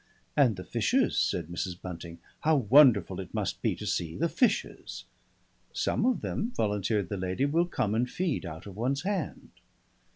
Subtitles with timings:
[0.35, 1.79] "And the fishes," said Mrs.
[1.79, 2.17] Bunting.
[2.39, 5.05] "How wonderful it must be to see the fishes!"
[5.73, 9.49] "Some of them," volunteered the Sea Lady, "will come and feed out of one's hand."